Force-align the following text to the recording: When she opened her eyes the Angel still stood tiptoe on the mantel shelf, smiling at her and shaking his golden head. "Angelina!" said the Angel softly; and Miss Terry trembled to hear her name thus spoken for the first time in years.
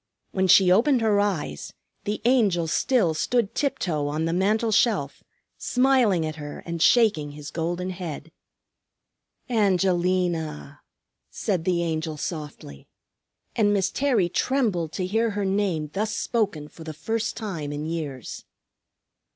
When 0.31 0.47
she 0.47 0.71
opened 0.71 1.01
her 1.01 1.19
eyes 1.19 1.73
the 2.05 2.23
Angel 2.25 2.65
still 2.65 3.13
stood 3.13 3.53
tiptoe 3.53 4.07
on 4.07 4.25
the 4.25 4.33
mantel 4.33 4.71
shelf, 4.71 5.21
smiling 5.59 6.25
at 6.25 6.37
her 6.37 6.63
and 6.65 6.81
shaking 6.81 7.33
his 7.33 7.51
golden 7.51 7.91
head. 7.91 8.31
"Angelina!" 9.47 10.81
said 11.29 11.65
the 11.65 11.83
Angel 11.83 12.17
softly; 12.17 12.87
and 13.55 13.71
Miss 13.75 13.91
Terry 13.91 14.27
trembled 14.27 14.91
to 14.93 15.05
hear 15.05 15.29
her 15.29 15.45
name 15.45 15.91
thus 15.93 16.17
spoken 16.17 16.67
for 16.67 16.83
the 16.83 16.95
first 16.95 17.37
time 17.37 17.71
in 17.71 17.85
years. 17.85 18.43